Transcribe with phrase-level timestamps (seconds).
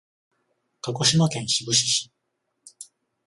[0.81, 2.11] 鹿児島県志布志市